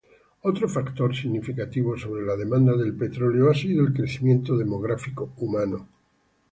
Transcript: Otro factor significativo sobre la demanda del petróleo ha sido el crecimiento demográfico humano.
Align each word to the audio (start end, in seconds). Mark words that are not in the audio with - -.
Otro 0.41 0.67
factor 0.67 1.15
significativo 1.15 1.95
sobre 1.95 2.25
la 2.25 2.35
demanda 2.35 2.75
del 2.75 2.97
petróleo 2.97 3.51
ha 3.51 3.53
sido 3.53 3.85
el 3.85 3.93
crecimiento 3.93 4.57
demográfico 4.57 5.31
humano. 5.37 5.87